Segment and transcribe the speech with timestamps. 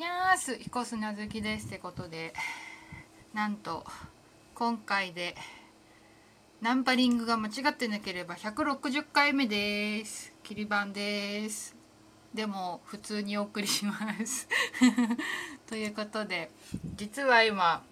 [0.00, 2.32] にゃーす彦砂好きですってことで
[3.34, 3.84] なんと
[4.54, 5.34] 今回で
[6.62, 10.32] ナンパリングが間違ってなければ160回目です。
[10.42, 11.76] 切り番です。
[12.32, 13.92] でも普通にお送りしま
[14.24, 14.48] す。
[15.68, 16.50] ということで
[16.96, 17.84] 実は今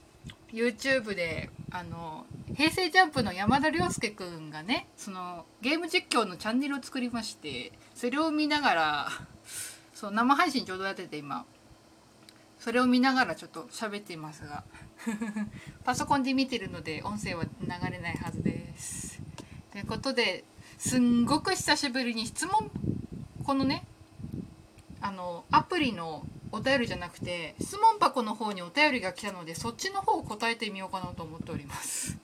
[0.50, 2.24] YouTube であの
[2.56, 9.08] 平成ジャンプの山田涼介くんがねそのゲーム実況のチャンネルを作りましてそれを見ながら
[9.92, 11.44] そう生配信ちょうどやってて今。
[12.68, 14.62] それを見ながらちょっと喋っていますが。
[15.86, 17.50] パソコンで見てるので音声は流
[17.90, 19.22] れないはずです。
[19.72, 20.44] ということで
[20.76, 22.70] すんごく久しぶりに質問
[23.42, 23.86] このね
[25.00, 32.18] あのアプリのお便りじゃなくて質問箱の方にお便りが来たのでそっちの方を答えてみようかなと思っております。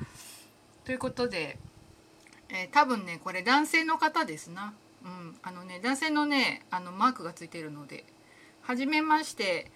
[0.86, 1.58] ということで、
[2.48, 4.72] えー、多分ねこれ男性の方ですな。
[5.04, 8.06] うん、あのね男性のねあのマークがついてるので
[8.66, 9.70] 「はじめまして。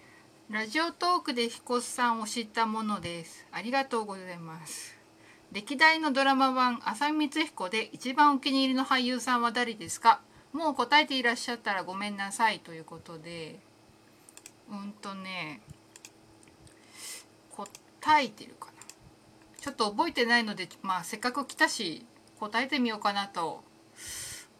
[0.49, 3.47] ラジオトークで彦さんを知ったものです。
[3.53, 4.99] ありがとうございます」
[5.53, 10.19] 歴代のドラマ版浅見光彦で一番お気に入りの俳優さんは誰ですか？
[10.51, 12.59] もう答えていらっしゃったらごめんなさい。
[12.59, 13.61] ということで。
[14.69, 15.61] うんとね。
[17.49, 18.73] 答えてるかな。
[19.57, 22.05] ちょっと覚えてないのでまあせっかく来たし
[22.41, 23.63] 答えてみようかなと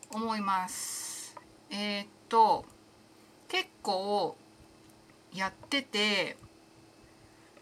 [0.10, 1.36] 思います。
[1.70, 2.64] えー、っと。
[3.52, 4.38] 結構
[5.34, 6.38] やってて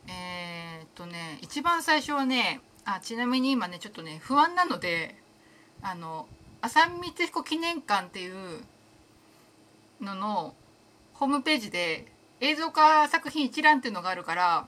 [0.07, 5.15] えー、っとね一番最初はねあちなみに今ねちょっとね不安なので
[5.81, 6.27] あの
[6.61, 8.61] 浅見光彦記念館っていう
[9.99, 10.53] のの
[11.15, 12.05] ホームページで
[12.39, 14.67] 映像化作品一覧っていうのがあるから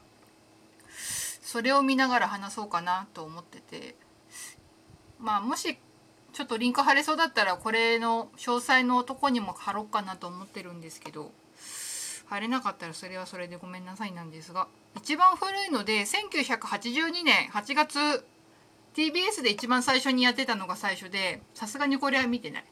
[1.43, 3.95] それを見ながら話そうかなと思ってて。
[5.21, 5.77] まあもし
[6.33, 11.31] ちょっとリンク貼れそうだったらこれの詳細のとこにも貼ろうかなと思ってるんですけど
[12.27, 18.25] 貼れなかったらそれはそれでごめんなさいなんですが一番古いので1982年8月
[18.93, 22.65] TBS で一番最初にやってたのが最初でさすがにこれは見てない。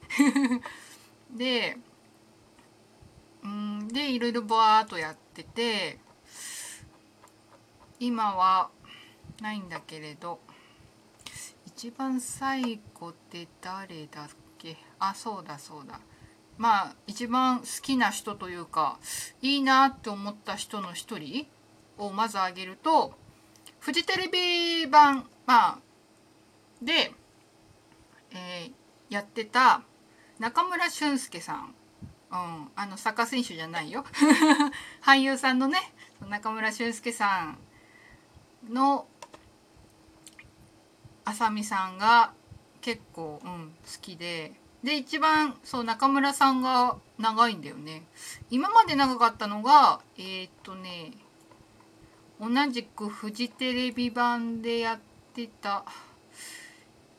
[1.31, 1.77] で
[3.43, 5.99] うんでいろいろバーっとやってて
[7.99, 8.69] 今は
[9.41, 10.39] ないんだけれど
[11.79, 14.75] 一番最後って誰だっけ？
[14.99, 16.01] あそうだそうだ。
[16.57, 18.99] まあ一番好きな人というか
[19.41, 21.47] いいなって思った人の一人
[21.97, 23.13] をまず挙げると
[23.79, 25.79] フジテレビ版まあ
[26.81, 27.13] で、
[28.31, 28.73] えー、
[29.09, 29.81] やってた
[30.37, 31.73] 中村俊輔さん。
[32.31, 34.03] うん、あのサッカー選手じゃないよ。
[35.01, 35.79] 俳優さんのね
[36.27, 37.55] 中村俊輔さ
[38.69, 39.07] んの
[41.25, 42.31] 浅見さんが
[42.81, 44.53] 結構、うん、好きで。
[44.83, 48.03] で一番そう中村さんが長いんだよね。
[48.49, 51.11] 今まで長かったのがえー、っとね
[52.39, 54.99] 同じくフジテレビ版でやっ
[55.33, 55.83] てた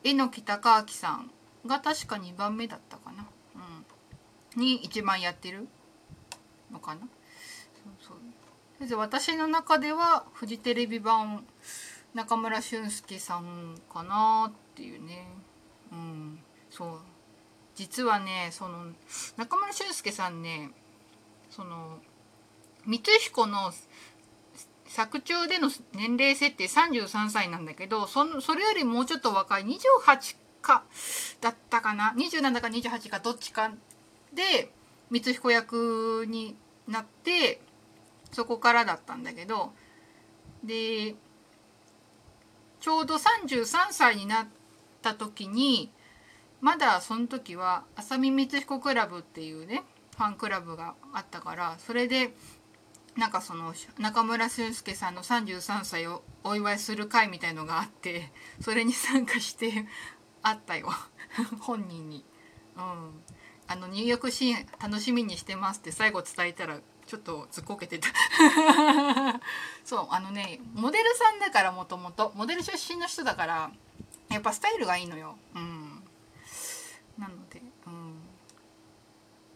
[0.03, 1.29] 榎木隆明さん
[1.67, 3.27] が確か2番目だったかな。
[4.55, 4.59] うん。
[4.59, 5.67] に一番やってる？
[6.71, 7.01] のかな？
[7.01, 7.07] そう
[7.99, 8.13] そ
[8.83, 8.87] う。
[8.87, 11.45] で私の中ではフジテレビ版
[12.13, 15.27] 中村俊輔さんかなっていうね。
[15.91, 16.39] うん。
[16.69, 16.99] そう。
[17.75, 18.87] 実はねその
[19.37, 20.71] 中村俊輔さんね
[21.49, 21.99] その
[22.85, 23.71] 光彦の
[24.87, 30.83] 作中での年齢設定33歳なんだけどそのそれよりもうちょっと若い28か
[31.39, 32.13] だったかな。
[32.17, 33.71] 27か28かどっちか
[34.33, 34.71] で
[35.11, 36.55] 光彦役に
[36.87, 37.61] なって
[38.31, 39.71] そこからだったんだけど。
[40.63, 41.15] で
[42.81, 44.47] ちょうど33歳になっ
[45.01, 45.91] た時に
[46.59, 49.83] まだその時は浅見光彦クラブっていうね
[50.17, 52.33] ファンクラブがあったからそれで
[53.17, 58.31] なんかその中村俊輔さんの33歳をお祝いする会みたいのがあって
[58.61, 59.85] それに参加して
[60.41, 60.89] あったよ。
[61.59, 62.25] 本人に。
[62.75, 63.21] うん。
[63.67, 68.09] あの入浴シーン楽しみにしてますって最後伝えたらちょっとずっこけてた。
[69.91, 73.71] そうあのねモデルさんだからもともとモデル出身の人だから
[74.29, 75.35] やっぱスタイルがいいのよ。
[75.53, 76.01] うん。
[77.19, 78.13] なのでうん。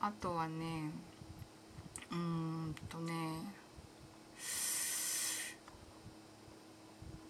[0.02, 0.92] あとはね
[2.12, 3.14] うんとね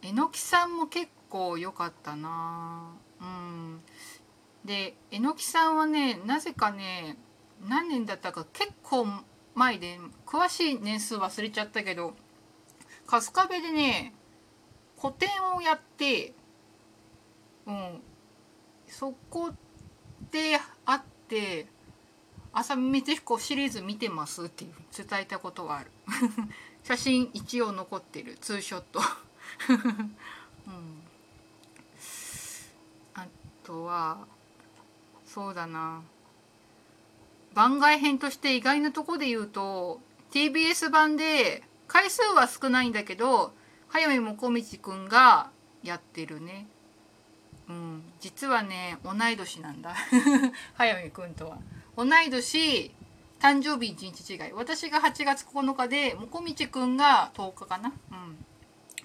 [0.02, 2.90] えのきさんも結構良かったな。
[3.22, 3.81] うん。
[4.66, 7.19] で榎木さんはねなぜかね
[7.69, 9.06] 何年だったか結構
[9.54, 12.16] 前で詳しい年数忘れちゃったけど
[13.07, 14.13] 春日部でね
[14.98, 16.34] 個展をやって
[17.66, 18.02] うん。
[18.88, 19.52] そこ
[20.31, 21.68] で会って
[22.54, 25.92] 浅見光彦シリーズ見てますっていう伝えたことがある。
[26.84, 29.02] 写真一応残ってるツーショット。
[30.68, 31.04] うん。
[33.16, 33.28] あ
[33.63, 34.28] とは
[35.25, 36.02] そうだな。
[37.54, 43.53] 番外編として意外なとこで言うと TBS 版で回数は少ないんだけど
[43.87, 45.49] 早見もこみちくんが
[45.83, 46.67] やってるね。
[47.69, 48.03] うん。
[48.19, 49.95] 実はね同い年なんだ。
[50.75, 51.59] 早見くんとは。
[51.95, 52.91] 同い年
[53.39, 54.53] 誕生日1日違い。
[54.53, 57.93] 私が8月9日でもこみちくんが10日かな。
[58.11, 58.45] うん。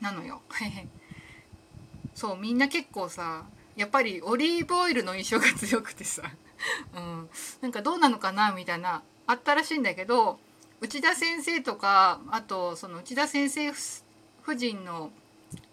[0.00, 0.42] なのよ。
[2.14, 3.44] そうみんな結構さ
[3.76, 6.22] やっぱりオリーブオイルの印象が強くてさ、
[6.94, 7.30] うん、
[7.60, 10.38] なんかどうなのかなみたいなあったらしいんだけど
[10.80, 13.70] 内田先生とかあとその内田先生
[14.42, 15.10] 夫人の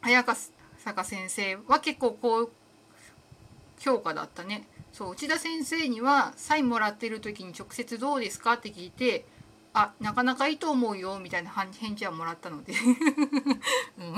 [0.01, 0.23] 早
[0.77, 2.49] 坂先生は結構高
[3.79, 4.67] 評価だったね。
[4.91, 9.25] そう内田先生にはサインもらってる時に直接どうですかって聞いて
[9.73, 12.73] あなかなかいいと思うよみたいな返事はもらったので。
[13.99, 14.15] うん、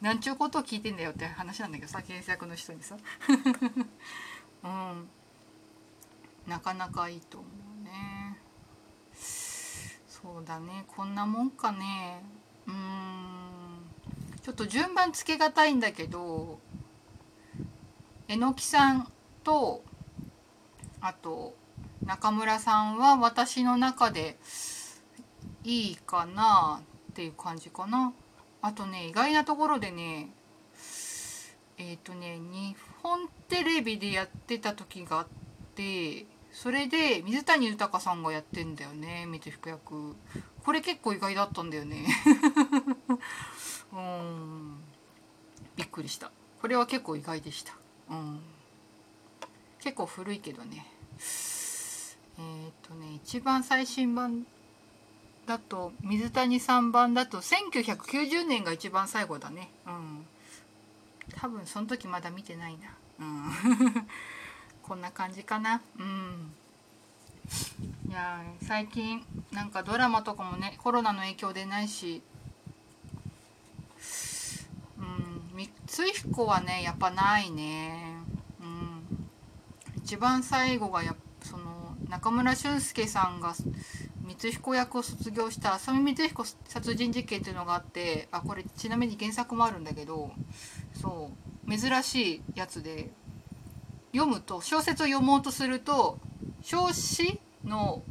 [0.00, 2.96] なんちゅうことを聞いてんだよって話なんだけどさ検索の人にさ。
[4.62, 5.08] うん。
[6.46, 7.48] なかなかいいと思
[7.80, 8.23] うね。
[10.24, 10.86] そうだね。
[10.88, 12.24] こんなもんかね。
[12.66, 13.44] うん。
[14.42, 16.58] ちょっと順番つけがたいんだけど
[18.28, 19.10] えのきさん
[19.42, 19.82] と
[21.00, 21.54] あと
[22.04, 24.36] 中村さんは私の中で
[25.62, 26.80] いいかな
[27.10, 28.14] っていう感じかな。
[28.62, 30.30] あとね意外なところでね
[31.76, 35.26] えっ、ー、とね日本テレビでやってた時があっ
[35.74, 40.16] てそれで水谷豊さんがやってんだよね水彦役
[40.64, 42.06] これ結構意外だったんだよね。
[43.92, 44.76] うん。
[45.76, 46.32] びっくりした。
[46.58, 47.74] これは結構意外でした。
[48.08, 48.40] うん。
[49.78, 50.86] 結構古いけどね。
[52.38, 54.46] えっ、とね一番最新版
[55.44, 59.70] だと水谷さん版だと1990年が一番最後だね。
[59.86, 60.26] うん。
[61.36, 62.96] 多分その時まだ見てないな。
[63.18, 63.52] うん。
[64.86, 65.80] こんな感じかな。
[65.98, 66.52] うん。
[68.06, 72.22] いや最近なんかドラマとかもねコロナの影響でないし。
[74.98, 75.58] うん。
[75.58, 78.18] 光彦はねやっぱないね。
[78.60, 79.28] うん。
[79.96, 83.54] 一番最後がやその中村俊輔さんが
[84.28, 90.30] 光彦役を卒業した浅見光彦殺人事件っていうのがあってあこれちなみに原作もあるんだけど
[91.00, 91.30] そ
[91.66, 91.78] う。
[91.78, 93.10] 珍しいやつで。
[94.14, 96.18] 読むと小説を読もうとすると
[96.72, 98.02] 表紙の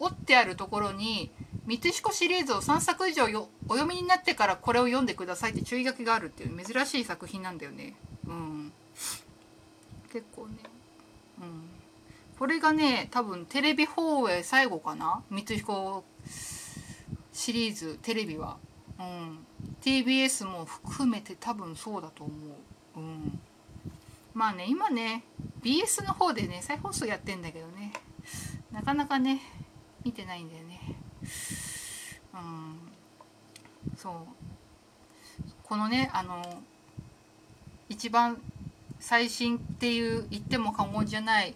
[0.00, 1.30] 折ってあるところに
[1.66, 7.94] 光彦シリーズを3作以上よお読みになってからこれを読んでくださいって注意書きがあるっていう珍しい作品なんだよね。
[8.26, 8.72] うん、
[10.12, 10.56] 結構ね、
[11.38, 11.68] うん、
[12.38, 15.22] これがね多分テレビ放映最後かな？
[15.30, 16.04] 光彦
[17.32, 18.58] シリーズテレビは、
[18.98, 19.38] うん、
[19.82, 22.34] TBS も含めて多分そうだと思
[22.96, 23.40] う、うん、
[24.34, 25.24] まあね今ね
[25.64, 27.92] BS の方でね再放送やってんだけどね。
[28.70, 29.40] なかなかね
[30.04, 30.80] 見てないんだよね。
[32.34, 33.96] うん。
[33.96, 34.12] そう。
[35.62, 36.62] このねあの
[37.88, 38.40] 一番
[39.00, 41.54] 最新っていう言っても過言じゃない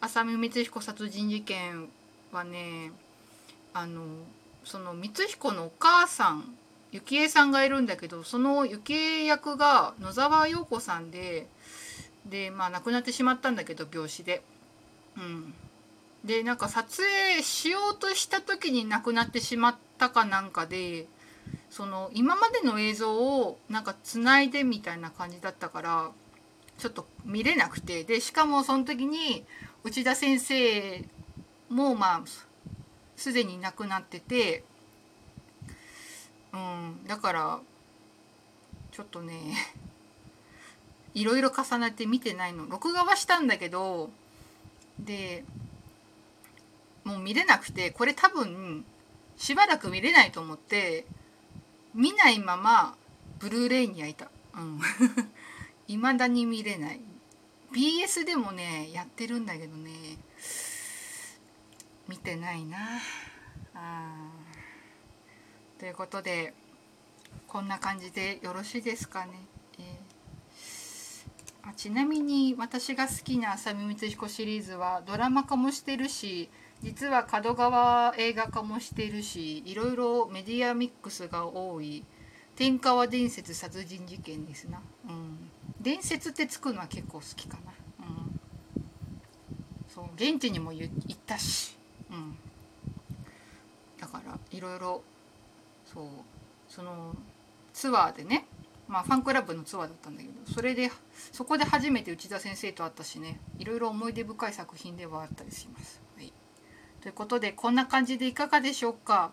[0.00, 1.88] 浅見光彦殺人事件
[2.32, 2.92] はね
[3.74, 4.02] あの
[4.64, 6.44] その光彦のお母さん
[6.92, 11.46] 幸恵さんがいるんだけどその幸恵役が野沢陽子さんで
[12.28, 14.42] でまあ亡くなってしまったんだけど病死で。
[15.16, 15.54] うん、
[16.24, 21.06] でなんか撮影しようとした時に亡くなってしまったかなんかで
[21.70, 26.10] その今までの映像をなんかつないでみたいな感じだったから
[26.78, 28.04] ちょっと見れなくて。
[28.04, 29.44] でしかもその時に
[29.84, 31.04] 内田先生
[31.68, 32.22] もまあ
[33.16, 34.64] すでに亡くなってて、
[36.52, 37.60] うん、だから
[38.92, 39.54] ちょっとね
[41.18, 42.68] いろいろ重ねて見てないの。
[42.68, 44.10] 録画はしたんだけど
[45.00, 45.42] で
[47.02, 48.84] もう見れなくてこれ多分
[49.36, 51.06] しばらく見れないと思って
[51.92, 52.94] 見ないまま
[53.40, 54.30] ブルーレイに焼いた。
[54.54, 54.80] うん。
[55.88, 57.00] 未だに見れない。
[57.72, 59.90] BS でもねやってるんだけどね
[62.06, 62.78] 見てないな。
[63.74, 64.30] あ
[65.80, 66.54] ということで
[67.48, 69.32] こんな感じでよろしいですかね、
[71.76, 76.48] ちなみに私が好きな浅見光彦シリーズはドラマ化もしてるし
[76.82, 82.04] 実は角川映画化もしてるしいろいろメディアミックスが多い
[82.56, 84.80] 天川伝説殺人事件ですな。
[85.08, 87.72] うん伝説ってつくのは結構好きかな。
[88.00, 88.40] うん、
[89.88, 91.76] そう現地にも行ったし、
[92.10, 92.36] うん
[94.00, 95.02] だからいろいろ
[95.86, 96.04] そう
[96.68, 97.14] その
[97.72, 98.46] ツアーでね
[98.88, 100.90] まあファンクラブのツアーだったんだけどそれで
[101.32, 106.00] そこで初めて内田先生と会ったしねいろいろ思い出深い作品ではあったりします。
[106.16, 106.32] はい、
[107.02, 109.30] ということでこんな感じでいかがでしょうか？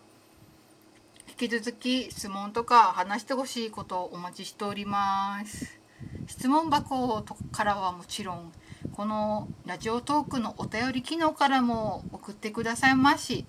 [1.27, 5.79] 引き続き質問とか話してほしいことをお待ちしております。
[6.27, 8.51] 質問箱からはもちろん
[8.93, 13.45] このラジオトークのお便り機能からも送ってくださいまし。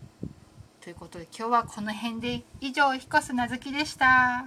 [0.81, 4.47] ということで今日はこの辺で以上彦須なずきでした。